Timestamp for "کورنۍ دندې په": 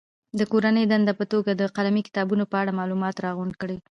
0.51-1.25